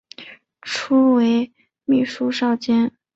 [0.63, 1.51] 初为
[1.85, 2.91] 秘书少监。